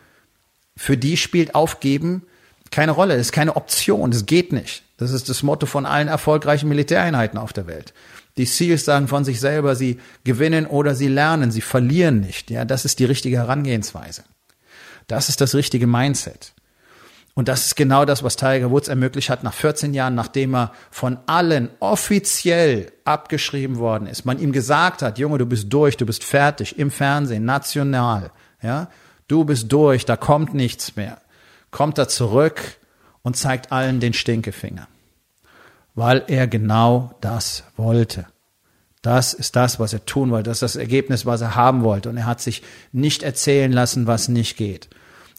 für 0.80 0.96
die 0.96 1.18
spielt 1.18 1.54
Aufgeben 1.54 2.22
keine 2.70 2.92
Rolle, 2.92 3.18
das 3.18 3.26
ist 3.26 3.32
keine 3.32 3.56
Option, 3.56 4.12
das 4.12 4.24
geht 4.24 4.52
nicht. 4.52 4.82
Das 4.96 5.10
ist 5.10 5.28
das 5.28 5.42
Motto 5.42 5.66
von 5.66 5.84
allen 5.84 6.08
erfolgreichen 6.08 6.68
Militäreinheiten 6.70 7.38
auf 7.38 7.52
der 7.52 7.66
Welt. 7.66 7.92
Die 8.40 8.46
SEALs 8.46 8.86
sagen 8.86 9.06
von 9.06 9.22
sich 9.22 9.38
selber, 9.38 9.76
sie 9.76 10.00
gewinnen 10.24 10.64
oder 10.64 10.94
sie 10.94 11.08
lernen, 11.08 11.50
sie 11.50 11.60
verlieren 11.60 12.20
nicht. 12.20 12.50
Ja, 12.50 12.64
das 12.64 12.86
ist 12.86 12.98
die 12.98 13.04
richtige 13.04 13.36
Herangehensweise. 13.36 14.24
Das 15.08 15.28
ist 15.28 15.42
das 15.42 15.54
richtige 15.54 15.86
Mindset. 15.86 16.54
Und 17.34 17.48
das 17.48 17.66
ist 17.66 17.76
genau 17.76 18.06
das, 18.06 18.22
was 18.22 18.36
Tiger 18.36 18.70
Woods 18.70 18.88
ermöglicht 18.88 19.28
hat 19.28 19.42
nach 19.42 19.52
14 19.52 19.92
Jahren, 19.92 20.14
nachdem 20.14 20.54
er 20.54 20.72
von 20.90 21.18
allen 21.26 21.68
offiziell 21.80 22.90
abgeschrieben 23.04 23.76
worden 23.76 24.06
ist. 24.06 24.24
Man 24.24 24.38
ihm 24.38 24.52
gesagt 24.52 25.02
hat, 25.02 25.18
Junge, 25.18 25.36
du 25.36 25.44
bist 25.44 25.70
durch, 25.70 25.98
du 25.98 26.06
bist 26.06 26.24
fertig, 26.24 26.78
im 26.78 26.90
Fernsehen, 26.90 27.44
national, 27.44 28.30
ja. 28.62 28.88
Du 29.28 29.44
bist 29.44 29.70
durch, 29.70 30.06
da 30.06 30.16
kommt 30.16 30.54
nichts 30.54 30.96
mehr. 30.96 31.20
Kommt 31.70 31.98
er 31.98 32.08
zurück 32.08 32.78
und 33.20 33.36
zeigt 33.36 33.70
allen 33.70 34.00
den 34.00 34.14
Stinkefinger. 34.14 34.88
Weil 35.94 36.24
er 36.28 36.46
genau 36.46 37.14
das 37.20 37.64
wollte. 37.76 38.26
Das 39.02 39.32
ist 39.32 39.56
das, 39.56 39.80
was 39.80 39.92
er 39.92 40.04
tun 40.04 40.30
wollte. 40.30 40.50
Das 40.50 40.58
ist 40.58 40.74
das 40.74 40.76
Ergebnis, 40.76 41.24
was 41.24 41.40
er 41.40 41.54
haben 41.54 41.82
wollte. 41.82 42.10
Und 42.10 42.18
er 42.18 42.26
hat 42.26 42.40
sich 42.40 42.62
nicht 42.92 43.22
erzählen 43.22 43.72
lassen, 43.72 44.06
was 44.06 44.28
nicht 44.28 44.56
geht. 44.56 44.90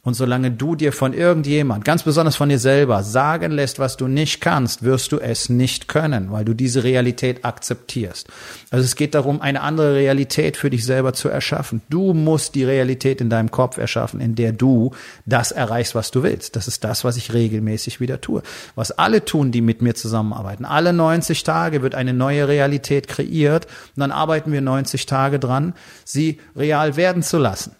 Und 0.04 0.16
solange 0.16 0.50
du 0.50 0.76
dir 0.76 0.94
von 0.94 1.14
irgendjemand, 1.14 1.86
ganz 1.86 2.02
besonders 2.02 2.36
von 2.36 2.50
dir 2.50 2.58
selber, 2.58 3.04
sagen 3.04 3.52
lässt, 3.52 3.78
was 3.78 3.98
du 3.98 4.08
nicht 4.08 4.42
kannst, 4.42 4.82
wirst 4.82 5.12
du 5.12 5.20
es 5.20 5.48
nicht 5.48 5.88
können, 5.88 6.32
weil 6.32 6.44
du 6.44 6.56
diese 6.56 6.84
Realität 6.84 7.46
akzeptierst. 7.46 8.28
Also 8.72 8.84
es 8.84 8.96
geht 8.96 9.14
darum, 9.14 9.42
eine 9.42 9.62
andere 9.62 9.94
Realität 9.94 10.58
für 10.58 10.72
dich 10.72 10.86
selber 10.86 11.14
zu 11.14 11.30
erschaffen. 11.30 11.84
Du 11.90 12.14
musst 12.14 12.56
die 12.56 12.64
Realität 12.64 13.22
in 13.22 13.30
deinem 13.30 13.52
Kopf 13.52 13.78
erschaffen, 13.78 14.22
in 14.22 14.34
der 14.34 14.54
du 14.54 14.90
das 15.28 15.52
erreichst, 15.52 15.94
was 15.94 16.10
du 16.10 16.24
willst. 16.24 16.56
Das 16.56 16.68
ist 16.68 16.84
das, 16.84 17.04
was 17.04 17.16
ich 17.16 17.34
regelmäßig 17.34 18.00
wieder 18.00 18.20
tue. 18.22 18.42
Was 18.74 18.92
alle 18.92 19.24
tun, 19.24 19.52
die 19.52 19.62
mit 19.62 19.84
mir 19.84 19.94
zusammenarbeiten. 19.94 20.66
Alle 20.66 20.94
90 20.94 21.44
Tage 21.44 21.84
wird 21.84 21.94
eine 21.94 22.14
neue 22.14 22.48
Realität 22.48 23.08
kreiert 23.08 23.68
und 23.96 24.00
dann 24.00 24.12
arbeiten 24.12 24.52
wir 24.52 24.62
90 24.62 25.06
Tage 25.06 25.38
dran, 25.38 25.76
sie 26.06 26.40
real 26.56 26.96
werden 26.96 27.22
zu 27.22 27.38
lassen. 27.38 27.76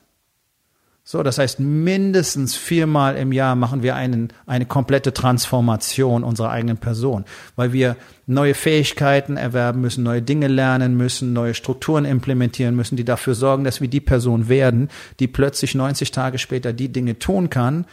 So, 1.04 1.24
das 1.24 1.40
heißt, 1.40 1.60
mindestens 1.60 2.56
viermal 2.56 3.18
im 3.18 3.32
Jahr 3.32 3.56
machen 3.56 3.82
wir 3.82 3.96
einen, 3.96 4.32
eine 4.46 4.68
komplette 4.68 5.14
Transformation 5.14 6.24
unserer 6.24 6.52
eigenen 6.52 6.78
Person, 6.78 7.26
weil 7.56 7.74
wir 7.74 7.98
neue 8.28 8.54
Fähigkeiten 8.54 9.36
erwerben 9.36 9.82
müssen, 9.82 10.04
neue 10.04 10.22
Dinge 10.22 10.48
lernen 10.48 10.96
müssen, 10.96 11.34
neue 11.34 11.56
Strukturen 11.56 12.06
implementieren 12.06 12.76
müssen, 12.76 12.98
die 12.98 13.04
dafür 13.04 13.34
sorgen, 13.34 13.64
dass 13.64 13.82
wir 13.82 13.88
die 13.88 14.00
Person 14.00 14.48
werden, 14.48 14.90
die 15.20 15.28
plötzlich 15.28 15.74
90 15.74 16.12
Tage 16.12 16.38
später 16.38 16.72
die 16.72 16.90
Dinge 16.90 17.18
tun 17.18 17.50
kann, 17.50 17.86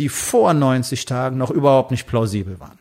die 0.00 0.08
vor 0.08 0.52
90 0.52 1.04
Tagen 1.04 1.38
noch 1.38 1.52
überhaupt 1.52 1.92
nicht 1.92 2.08
plausibel 2.08 2.58
waren. 2.58 2.78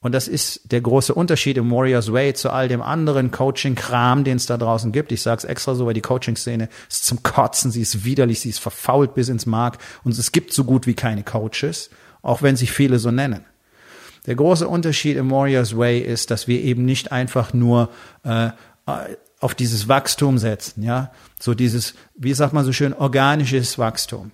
Und 0.00 0.12
das 0.12 0.28
ist 0.28 0.70
der 0.70 0.80
große 0.80 1.14
Unterschied 1.14 1.56
im 1.56 1.70
Warriors 1.70 2.12
Way 2.12 2.34
zu 2.34 2.50
all 2.50 2.68
dem 2.68 2.82
anderen 2.82 3.30
Coaching-Kram, 3.30 4.24
den 4.24 4.36
es 4.36 4.46
da 4.46 4.56
draußen 4.56 4.92
gibt. 4.92 5.10
Ich 5.10 5.22
sage 5.22 5.38
es 5.38 5.44
extra 5.44 5.74
so, 5.74 5.86
weil 5.86 5.94
die 5.94 6.02
Coaching-Szene 6.02 6.68
ist 6.88 7.06
zum 7.06 7.22
Kotzen, 7.22 7.70
sie 7.70 7.82
ist 7.82 8.04
widerlich, 8.04 8.40
sie 8.40 8.50
ist 8.50 8.60
verfault 8.60 9.14
bis 9.14 9.28
ins 9.28 9.46
Mark 9.46 9.78
und 10.04 10.16
es 10.16 10.32
gibt 10.32 10.52
so 10.52 10.64
gut 10.64 10.86
wie 10.86 10.94
keine 10.94 11.24
Coaches, 11.24 11.90
auch 12.22 12.42
wenn 12.42 12.56
sich 12.56 12.72
viele 12.72 12.98
so 12.98 13.10
nennen. 13.10 13.44
Der 14.26 14.34
große 14.34 14.68
Unterschied 14.68 15.16
im 15.16 15.30
Warriors 15.30 15.76
Way 15.76 16.00
ist, 16.00 16.30
dass 16.30 16.46
wir 16.46 16.60
eben 16.60 16.84
nicht 16.84 17.12
einfach 17.12 17.54
nur 17.54 17.90
äh, 18.24 18.50
auf 19.40 19.54
dieses 19.54 19.88
Wachstum 19.88 20.38
setzen, 20.38 20.82
ja, 20.82 21.12
so 21.40 21.54
dieses, 21.54 21.94
wie 22.16 22.34
sagt 22.34 22.52
man 22.52 22.64
so 22.64 22.72
schön, 22.72 22.92
organisches 22.92 23.78
Wachstum. 23.78 24.32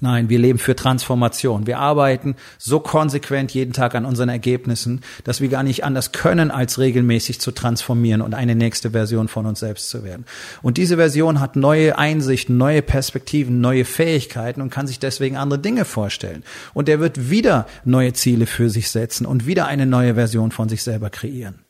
Nein, 0.00 0.28
wir 0.28 0.38
leben 0.38 0.58
für 0.58 0.76
Transformation. 0.76 1.66
Wir 1.66 1.78
arbeiten 1.78 2.34
so 2.58 2.80
konsequent 2.80 3.52
jeden 3.52 3.72
Tag 3.72 3.94
an 3.94 4.04
unseren 4.04 4.28
Ergebnissen, 4.28 5.00
dass 5.24 5.40
wir 5.40 5.48
gar 5.48 5.62
nicht 5.62 5.84
anders 5.84 6.12
können, 6.12 6.50
als 6.50 6.78
regelmäßig 6.78 7.40
zu 7.40 7.50
transformieren 7.50 8.20
und 8.20 8.34
eine 8.34 8.54
nächste 8.54 8.90
Version 8.90 9.28
von 9.28 9.46
uns 9.46 9.60
selbst 9.60 9.88
zu 9.88 10.04
werden. 10.04 10.26
Und 10.60 10.76
diese 10.76 10.96
Version 10.96 11.40
hat 11.40 11.56
neue 11.56 11.96
Einsichten, 11.96 12.58
neue 12.58 12.82
Perspektiven, 12.82 13.62
neue 13.62 13.86
Fähigkeiten 13.86 14.60
und 14.60 14.70
kann 14.70 14.86
sich 14.86 14.98
deswegen 14.98 15.36
andere 15.36 15.60
Dinge 15.60 15.86
vorstellen. 15.86 16.42
Und 16.74 16.90
er 16.90 17.00
wird 17.00 17.30
wieder 17.30 17.66
neue 17.84 18.12
Ziele 18.12 18.46
für 18.46 18.68
sich 18.68 18.90
setzen 18.90 19.24
und 19.24 19.46
wieder 19.46 19.66
eine 19.66 19.86
neue 19.86 20.14
Version 20.14 20.50
von 20.50 20.68
sich 20.68 20.82
selber 20.82 21.08
kreieren. 21.08 21.65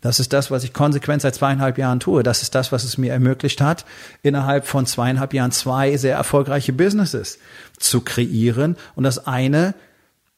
Das 0.00 0.18
ist 0.18 0.32
das, 0.32 0.50
was 0.50 0.64
ich 0.64 0.72
konsequent 0.72 1.22
seit 1.22 1.34
zweieinhalb 1.34 1.76
Jahren 1.78 2.00
tue. 2.00 2.22
Das 2.22 2.42
ist 2.42 2.54
das, 2.54 2.72
was 2.72 2.84
es 2.84 2.96
mir 2.96 3.12
ermöglicht 3.12 3.60
hat, 3.60 3.84
innerhalb 4.22 4.66
von 4.66 4.86
zweieinhalb 4.86 5.34
Jahren 5.34 5.52
zwei 5.52 5.96
sehr 5.96 6.16
erfolgreiche 6.16 6.72
Businesses 6.72 7.38
zu 7.78 8.00
kreieren. 8.00 8.76
Und 8.94 9.04
das 9.04 9.26
eine, 9.26 9.74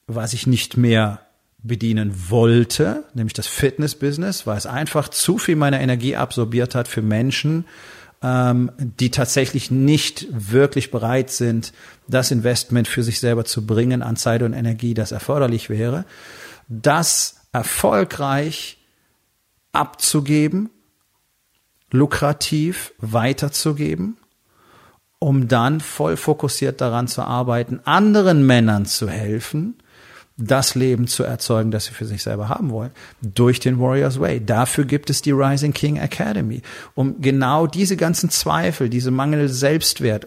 was 0.06 0.32
ich 0.32 0.46
nicht 0.46 0.76
mehr 0.76 1.20
bedienen 1.62 2.12
wollte, 2.28 3.04
nämlich 3.14 3.34
das 3.34 3.46
Fitness-Business, 3.46 4.46
weil 4.46 4.58
es 4.58 4.66
einfach 4.66 5.08
zu 5.08 5.38
viel 5.38 5.54
meiner 5.54 5.80
Energie 5.80 6.16
absorbiert 6.16 6.74
hat 6.74 6.88
für 6.88 7.02
Menschen, 7.02 7.66
ähm, 8.20 8.72
die 8.78 9.10
tatsächlich 9.10 9.70
nicht 9.70 10.26
wirklich 10.30 10.90
bereit 10.90 11.30
sind, 11.30 11.72
das 12.08 12.32
Investment 12.32 12.88
für 12.88 13.04
sich 13.04 13.20
selber 13.20 13.44
zu 13.44 13.64
bringen 13.64 14.02
an 14.02 14.16
Zeit 14.16 14.42
und 14.42 14.54
Energie, 14.54 14.94
das 14.94 15.12
erforderlich 15.12 15.70
wäre, 15.70 16.04
das 16.68 17.36
erfolgreich 17.52 18.78
abzugeben, 19.72 20.70
lukrativ 21.90 22.92
weiterzugeben, 22.98 24.16
um 25.18 25.48
dann 25.48 25.80
voll 25.80 26.16
fokussiert 26.16 26.80
daran 26.80 27.08
zu 27.08 27.22
arbeiten, 27.22 27.80
anderen 27.84 28.46
Männern 28.46 28.86
zu 28.86 29.08
helfen, 29.08 29.76
das 30.36 30.74
Leben 30.74 31.06
zu 31.06 31.24
erzeugen, 31.24 31.70
das 31.70 31.86
sie 31.86 31.92
für 31.92 32.06
sich 32.06 32.22
selber 32.22 32.48
haben 32.48 32.70
wollen, 32.70 32.90
durch 33.20 33.60
den 33.60 33.78
Warriors 33.78 34.18
Way. 34.18 34.44
Dafür 34.44 34.84
gibt 34.84 35.10
es 35.10 35.22
die 35.22 35.30
Rising 35.30 35.72
King 35.72 35.96
Academy, 35.96 36.62
um 36.94 37.20
genau 37.20 37.66
diese 37.66 37.96
ganzen 37.96 38.30
Zweifel, 38.30 38.88
diese 38.88 39.10
mangelnde 39.10 39.48
Selbstwert 39.48 40.26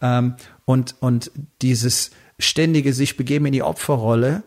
ähm, 0.00 0.34
und, 0.64 0.96
und 1.00 1.30
dieses 1.60 2.10
ständige 2.38 2.92
sich 2.92 3.16
begeben 3.16 3.46
in 3.46 3.52
die 3.52 3.62
Opferrolle 3.62 4.42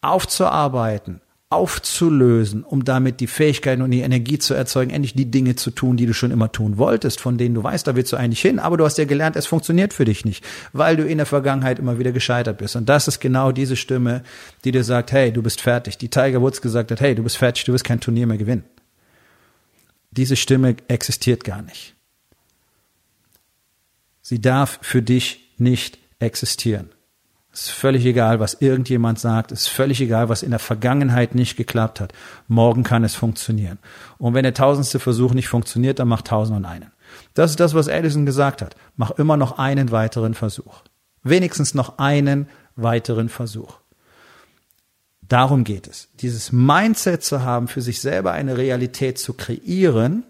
aufzuarbeiten, 0.00 1.20
aufzulösen, 1.54 2.64
um 2.64 2.84
damit 2.84 3.20
die 3.20 3.26
Fähigkeiten 3.26 3.82
und 3.82 3.92
die 3.92 4.00
Energie 4.00 4.38
zu 4.38 4.54
erzeugen, 4.54 4.90
endlich 4.90 5.14
die 5.14 5.30
Dinge 5.30 5.54
zu 5.54 5.70
tun, 5.70 5.96
die 5.96 6.06
du 6.06 6.12
schon 6.12 6.30
immer 6.30 6.50
tun 6.50 6.76
wolltest, 6.76 7.20
von 7.20 7.38
denen 7.38 7.54
du 7.54 7.62
weißt, 7.62 7.86
da 7.86 7.94
willst 7.94 8.12
du 8.12 8.16
eigentlich 8.16 8.40
hin, 8.40 8.58
aber 8.58 8.76
du 8.76 8.84
hast 8.84 8.98
ja 8.98 9.04
gelernt, 9.04 9.36
es 9.36 9.46
funktioniert 9.46 9.92
für 9.92 10.04
dich 10.04 10.24
nicht, 10.24 10.44
weil 10.72 10.96
du 10.96 11.06
in 11.06 11.18
der 11.18 11.26
Vergangenheit 11.26 11.78
immer 11.78 11.98
wieder 11.98 12.12
gescheitert 12.12 12.58
bist. 12.58 12.76
Und 12.76 12.88
das 12.88 13.08
ist 13.08 13.20
genau 13.20 13.52
diese 13.52 13.76
Stimme, 13.76 14.22
die 14.64 14.72
dir 14.72 14.84
sagt, 14.84 15.12
hey, 15.12 15.32
du 15.32 15.42
bist 15.42 15.60
fertig. 15.60 15.96
Die 15.98 16.08
Tiger 16.08 16.40
Woods 16.40 16.60
gesagt 16.60 16.90
hat, 16.90 17.00
hey, 17.00 17.14
du 17.14 17.22
bist 17.22 17.36
fertig, 17.36 17.64
du 17.64 17.72
wirst 17.72 17.84
kein 17.84 18.00
Turnier 18.00 18.26
mehr 18.26 18.38
gewinnen. 18.38 18.64
Diese 20.10 20.36
Stimme 20.36 20.76
existiert 20.88 21.44
gar 21.44 21.62
nicht. 21.62 21.94
Sie 24.22 24.40
darf 24.40 24.78
für 24.82 25.02
dich 25.02 25.52
nicht 25.58 25.98
existieren. 26.18 26.93
Es 27.54 27.66
ist 27.66 27.70
völlig 27.70 28.04
egal, 28.04 28.40
was 28.40 28.54
irgendjemand 28.54 29.20
sagt. 29.20 29.52
Es 29.52 29.62
ist 29.62 29.68
völlig 29.68 30.00
egal, 30.00 30.28
was 30.28 30.42
in 30.42 30.50
der 30.50 30.58
Vergangenheit 30.58 31.36
nicht 31.36 31.56
geklappt 31.56 32.00
hat. 32.00 32.12
Morgen 32.48 32.82
kann 32.82 33.04
es 33.04 33.14
funktionieren. 33.14 33.78
Und 34.18 34.34
wenn 34.34 34.42
der 34.42 34.54
tausendste 34.54 34.98
Versuch 34.98 35.34
nicht 35.34 35.46
funktioniert, 35.46 36.00
dann 36.00 36.08
mach 36.08 36.22
tausend 36.22 36.56
und 36.56 36.64
einen. 36.64 36.90
Das 37.32 37.52
ist 37.52 37.60
das, 37.60 37.72
was 37.72 37.86
Edison 37.86 38.26
gesagt 38.26 38.60
hat. 38.60 38.74
Mach 38.96 39.12
immer 39.12 39.36
noch 39.36 39.56
einen 39.56 39.92
weiteren 39.92 40.34
Versuch. 40.34 40.82
Wenigstens 41.22 41.74
noch 41.74 41.98
einen 41.98 42.48
weiteren 42.74 43.28
Versuch. 43.28 43.78
Darum 45.22 45.62
geht 45.62 45.86
es. 45.86 46.08
Dieses 46.20 46.50
Mindset 46.50 47.22
zu 47.22 47.42
haben, 47.42 47.68
für 47.68 47.82
sich 47.82 48.00
selber 48.00 48.32
eine 48.32 48.58
Realität 48.58 49.16
zu 49.20 49.32
kreieren, 49.32 50.24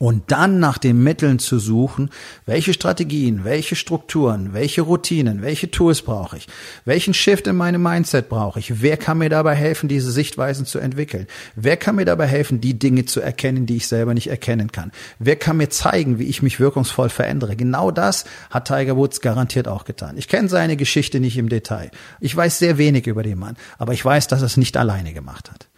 und 0.00 0.32
dann 0.32 0.60
nach 0.60 0.78
den 0.78 1.02
Mitteln 1.02 1.38
zu 1.38 1.58
suchen, 1.58 2.08
welche 2.46 2.72
Strategien, 2.72 3.44
welche 3.44 3.76
Strukturen, 3.76 4.54
welche 4.54 4.80
Routinen, 4.80 5.42
welche 5.42 5.70
Tools 5.70 6.00
brauche 6.00 6.38
ich, 6.38 6.46
welchen 6.86 7.12
Shift 7.12 7.46
in 7.46 7.56
meinem 7.56 7.82
Mindset 7.82 8.30
brauche 8.30 8.60
ich, 8.60 8.80
wer 8.80 8.96
kann 8.96 9.18
mir 9.18 9.28
dabei 9.28 9.54
helfen, 9.54 9.90
diese 9.90 10.10
Sichtweisen 10.10 10.64
zu 10.64 10.78
entwickeln, 10.78 11.26
wer 11.54 11.76
kann 11.76 11.96
mir 11.96 12.06
dabei 12.06 12.26
helfen, 12.26 12.62
die 12.62 12.78
Dinge 12.78 13.04
zu 13.04 13.20
erkennen, 13.20 13.66
die 13.66 13.76
ich 13.76 13.88
selber 13.88 14.14
nicht 14.14 14.28
erkennen 14.28 14.72
kann, 14.72 14.90
wer 15.18 15.36
kann 15.36 15.58
mir 15.58 15.68
zeigen, 15.68 16.18
wie 16.18 16.24
ich 16.24 16.40
mich 16.40 16.60
wirkungsvoll 16.60 17.10
verändere. 17.10 17.54
Genau 17.54 17.90
das 17.90 18.24
hat 18.48 18.68
Tiger 18.68 18.96
Woods 18.96 19.20
garantiert 19.20 19.68
auch 19.68 19.84
getan. 19.84 20.16
Ich 20.16 20.28
kenne 20.28 20.48
seine 20.48 20.78
Geschichte 20.78 21.20
nicht 21.20 21.36
im 21.36 21.50
Detail. 21.50 21.90
Ich 22.20 22.34
weiß 22.34 22.58
sehr 22.58 22.78
wenig 22.78 23.06
über 23.06 23.22
den 23.22 23.38
Mann, 23.38 23.58
aber 23.76 23.92
ich 23.92 24.02
weiß, 24.02 24.28
dass 24.28 24.40
er 24.40 24.46
es 24.46 24.56
nicht 24.56 24.78
alleine 24.78 25.12
gemacht 25.12 25.50
hat. 25.50 25.68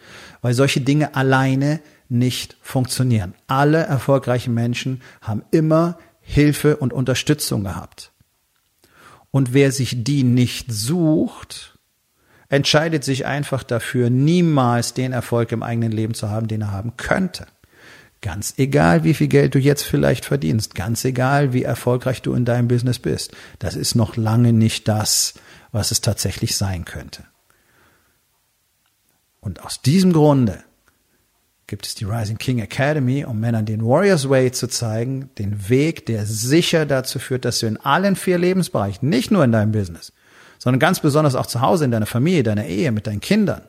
Weil 0.42 0.54
solche 0.54 0.80
Dinge 0.80 1.16
alleine 1.16 1.80
nicht 2.12 2.56
funktionieren. 2.60 3.34
Alle 3.46 3.78
erfolgreichen 3.78 4.54
Menschen 4.54 5.02
haben 5.20 5.42
immer 5.50 5.98
Hilfe 6.20 6.76
und 6.76 6.92
Unterstützung 6.92 7.64
gehabt. 7.64 8.12
Und 9.30 9.54
wer 9.54 9.72
sich 9.72 10.04
die 10.04 10.22
nicht 10.22 10.70
sucht, 10.70 11.78
entscheidet 12.48 13.02
sich 13.02 13.24
einfach 13.24 13.62
dafür, 13.62 14.10
niemals 14.10 14.92
den 14.92 15.12
Erfolg 15.12 15.52
im 15.52 15.62
eigenen 15.62 15.90
Leben 15.90 16.14
zu 16.14 16.28
haben, 16.28 16.48
den 16.48 16.60
er 16.60 16.70
haben 16.70 16.96
könnte. 16.98 17.46
Ganz 18.20 18.54
egal, 18.58 19.02
wie 19.02 19.14
viel 19.14 19.28
Geld 19.28 19.54
du 19.54 19.58
jetzt 19.58 19.82
vielleicht 19.82 20.26
verdienst, 20.26 20.74
ganz 20.74 21.04
egal, 21.04 21.54
wie 21.54 21.64
erfolgreich 21.64 22.22
du 22.22 22.34
in 22.34 22.44
deinem 22.44 22.68
Business 22.68 22.98
bist, 22.98 23.32
das 23.58 23.74
ist 23.74 23.94
noch 23.94 24.16
lange 24.16 24.52
nicht 24.52 24.86
das, 24.86 25.34
was 25.72 25.90
es 25.90 26.02
tatsächlich 26.02 26.56
sein 26.56 26.84
könnte. 26.84 27.24
Und 29.40 29.64
aus 29.64 29.80
diesem 29.80 30.12
Grunde 30.12 30.62
gibt 31.66 31.86
es 31.86 31.94
die 31.94 32.04
Rising 32.04 32.38
King 32.38 32.58
Academy, 32.58 33.24
um 33.24 33.40
Männern 33.40 33.64
den 33.64 33.84
Warriors 33.84 34.28
Way 34.28 34.52
zu 34.52 34.68
zeigen, 34.68 35.30
den 35.38 35.68
Weg, 35.68 36.06
der 36.06 36.26
sicher 36.26 36.86
dazu 36.86 37.18
führt, 37.18 37.44
dass 37.44 37.60
du 37.60 37.66
in 37.66 37.78
allen 37.78 38.16
vier 38.16 38.38
Lebensbereichen, 38.38 39.08
nicht 39.08 39.30
nur 39.30 39.44
in 39.44 39.52
deinem 39.52 39.72
Business, 39.72 40.12
sondern 40.58 40.80
ganz 40.80 41.00
besonders 41.00 41.34
auch 41.34 41.46
zu 41.46 41.60
Hause 41.60 41.84
in 41.84 41.90
deiner 41.90 42.06
Familie, 42.06 42.42
deiner 42.42 42.66
Ehe, 42.66 42.92
mit 42.92 43.06
deinen 43.06 43.20
Kindern 43.20 43.62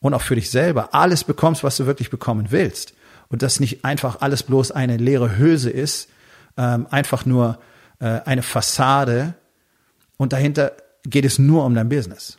und 0.00 0.14
auch 0.14 0.22
für 0.22 0.34
dich 0.34 0.50
selber 0.50 0.94
alles 0.94 1.24
bekommst, 1.24 1.64
was 1.64 1.76
du 1.76 1.86
wirklich 1.86 2.10
bekommen 2.10 2.46
willst. 2.50 2.94
Und 3.30 3.42
dass 3.42 3.60
nicht 3.60 3.84
einfach 3.84 4.20
alles 4.20 4.42
bloß 4.42 4.70
eine 4.70 4.96
leere 4.96 5.36
Hülse 5.36 5.68
ist, 5.70 6.08
ähm, 6.56 6.86
einfach 6.90 7.26
nur 7.26 7.58
äh, 8.00 8.20
eine 8.24 8.42
Fassade 8.42 9.34
und 10.16 10.32
dahinter 10.32 10.72
geht 11.04 11.24
es 11.24 11.38
nur 11.38 11.64
um 11.64 11.74
dein 11.74 11.88
Business 11.88 12.38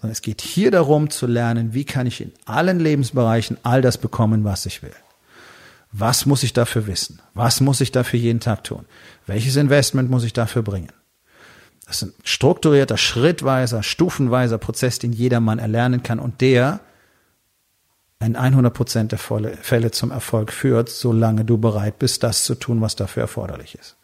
sondern 0.00 0.12
es 0.12 0.22
geht 0.22 0.40
hier 0.40 0.70
darum 0.70 1.10
zu 1.10 1.26
lernen, 1.26 1.74
wie 1.74 1.84
kann 1.84 2.06
ich 2.06 2.20
in 2.20 2.32
allen 2.44 2.78
Lebensbereichen 2.78 3.58
all 3.64 3.82
das 3.82 3.98
bekommen, 3.98 4.44
was 4.44 4.64
ich 4.66 4.82
will. 4.82 4.94
Was 5.90 6.26
muss 6.26 6.42
ich 6.42 6.52
dafür 6.52 6.86
wissen? 6.86 7.20
Was 7.34 7.60
muss 7.60 7.80
ich 7.80 7.90
dafür 7.90 8.20
jeden 8.20 8.40
Tag 8.40 8.62
tun? 8.62 8.84
Welches 9.26 9.56
Investment 9.56 10.10
muss 10.10 10.24
ich 10.24 10.32
dafür 10.32 10.62
bringen? 10.62 10.92
Das 11.86 12.02
ist 12.02 12.08
ein 12.08 12.14
strukturierter, 12.22 12.98
schrittweiser, 12.98 13.82
stufenweiser 13.82 14.58
Prozess, 14.58 14.98
den 14.98 15.12
jedermann 15.12 15.58
erlernen 15.58 16.02
kann 16.02 16.18
und 16.20 16.40
der 16.42 16.80
in 18.20 18.36
100 18.36 18.74
Prozent 18.74 19.12
der 19.12 19.18
Fälle 19.18 19.90
zum 19.90 20.10
Erfolg 20.10 20.52
führt, 20.52 20.90
solange 20.90 21.44
du 21.44 21.56
bereit 21.56 21.98
bist, 21.98 22.22
das 22.22 22.44
zu 22.44 22.54
tun, 22.54 22.80
was 22.80 22.94
dafür 22.94 23.22
erforderlich 23.22 23.76
ist. 23.76 23.96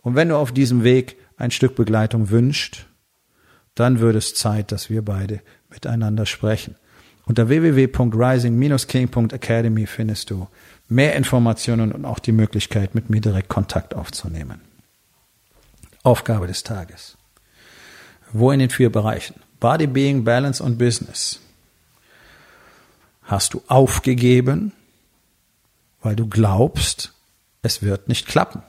Und 0.00 0.14
wenn 0.14 0.28
du 0.28 0.36
auf 0.36 0.52
diesem 0.52 0.84
Weg 0.84 1.16
ein 1.36 1.50
Stück 1.50 1.74
Begleitung 1.74 2.30
wünschst, 2.30 2.86
dann 3.74 4.00
würde 4.00 4.18
es 4.18 4.34
Zeit, 4.34 4.72
dass 4.72 4.90
wir 4.90 5.02
beide 5.02 5.40
miteinander 5.70 6.26
sprechen. 6.26 6.74
Unter 7.24 7.48
www.rising-king.academy 7.48 9.86
findest 9.86 10.28
du 10.30 10.48
mehr 10.88 11.14
Informationen 11.16 11.92
und 11.92 12.04
auch 12.04 12.18
die 12.18 12.32
Möglichkeit, 12.32 12.94
mit 12.94 13.08
mir 13.10 13.20
direkt 13.20 13.48
Kontakt 13.48 13.94
aufzunehmen. 13.94 14.60
Aufgabe 16.02 16.48
des 16.48 16.64
Tages. 16.64 17.16
Wo 18.32 18.50
in 18.50 18.58
den 18.58 18.70
vier 18.70 18.90
Bereichen? 18.90 19.36
Body, 19.60 19.86
Being, 19.86 20.24
Balance 20.24 20.60
und 20.62 20.78
Business. 20.78 21.38
Hast 23.22 23.54
du 23.54 23.62
aufgegeben, 23.68 24.72
weil 26.02 26.16
du 26.16 26.26
glaubst, 26.26 27.12
es 27.62 27.82
wird 27.82 28.08
nicht 28.08 28.26
klappen? 28.26 28.62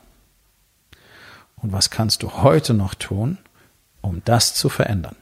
Und 1.55 1.71
was 1.71 1.89
kannst 1.89 2.21
du 2.21 2.43
heute 2.43 2.75
noch 2.75 2.93
tun, 2.93 3.39
um 4.03 4.21
das 4.25 4.53
zu 4.53 4.69
verändern. 4.69 5.15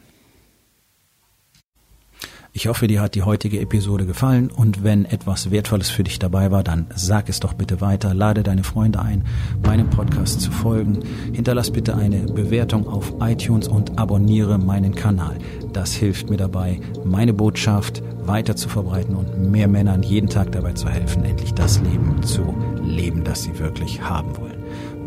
Ich 2.53 2.67
hoffe, 2.67 2.87
dir 2.87 2.99
hat 2.99 3.15
die 3.15 3.23
heutige 3.23 3.61
Episode 3.61 4.05
gefallen 4.05 4.51
und 4.51 4.83
wenn 4.83 5.05
etwas 5.05 5.51
Wertvolles 5.51 5.89
für 5.89 6.03
dich 6.03 6.19
dabei 6.19 6.51
war, 6.51 6.63
dann 6.63 6.87
sag 6.93 7.29
es 7.29 7.39
doch 7.39 7.53
bitte 7.53 7.79
weiter, 7.79 8.13
lade 8.13 8.43
deine 8.43 8.65
Freunde 8.65 8.99
ein, 8.99 9.23
meinem 9.63 9.89
Podcast 9.89 10.41
zu 10.41 10.51
folgen, 10.51 10.99
hinterlass 11.31 11.71
bitte 11.71 11.95
eine 11.95 12.23
Bewertung 12.23 12.89
auf 12.89 13.13
iTunes 13.21 13.69
und 13.69 13.97
abonniere 13.97 14.57
meinen 14.57 14.93
Kanal. 14.93 15.37
Das 15.71 15.93
hilft 15.93 16.29
mir 16.29 16.35
dabei, 16.35 16.81
meine 17.05 17.31
Botschaft 17.31 18.03
weiter 18.25 18.57
zu 18.57 18.67
verbreiten 18.67 19.15
und 19.15 19.49
mehr 19.49 19.69
Männern 19.69 20.03
jeden 20.03 20.27
Tag 20.27 20.51
dabei 20.51 20.73
zu 20.73 20.89
helfen, 20.89 21.23
endlich 21.23 21.53
das 21.53 21.79
Leben 21.79 22.21
zu 22.21 22.53
leben, 22.83 23.23
das 23.23 23.43
sie 23.43 23.57
wirklich 23.59 24.01
haben 24.01 24.35
wollen. 24.35 24.50